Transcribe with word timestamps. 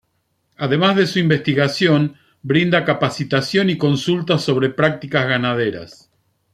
Además 0.57 0.95
de 0.95 1.05
su 1.05 1.19
investigación, 1.19 2.15
brinda 2.41 2.83
capacitación 2.85 3.69
y 3.69 3.77
consultas 3.77 4.41
sobre 4.41 4.71
prácticas 4.71 5.27
ganaderas. 5.27 6.09